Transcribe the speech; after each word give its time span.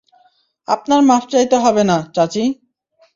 আপনার 0.67 1.01
মাফ 1.01 1.23
চাইতে 1.31 1.55
হবে 1.55 1.83
না, 1.83 1.97
চাচী। 2.15 2.43